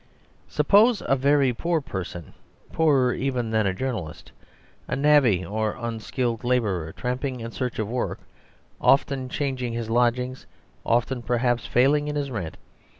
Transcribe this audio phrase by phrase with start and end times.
[0.47, 2.33] Suppose a very poor person,
[2.73, 4.31] poorer even than a journalist,
[4.87, 8.19] a navvy or unskilled labourer, tramping in search of work,
[8.81, 10.47] often changing his lodgings,
[10.83, 12.57] often, perhaps, failing in his rent.